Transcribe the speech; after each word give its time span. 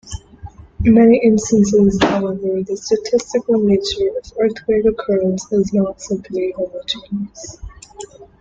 In 0.83 0.95
many 0.95 1.23
instances, 1.23 1.99
however, 2.01 2.63
the 2.63 2.75
statistical 2.75 3.59
nature 3.61 4.09
of 4.17 4.31
earthquake 4.39 4.85
occurrence 4.85 5.45
is 5.51 5.71
not 5.75 6.01
simply 6.01 6.55
homogeneous. 6.57 7.59